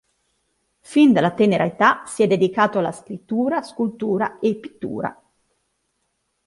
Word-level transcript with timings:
Fin 0.79 1.13
dalla 1.13 1.29
tenera 1.31 1.63
età 1.63 2.05
si 2.07 2.23
è 2.23 2.25
dedicato 2.27 2.79
alla 2.79 2.91
scrittura, 2.91 3.61
scultura 3.61 4.39
e 4.39 4.55
pittura. 4.55 5.21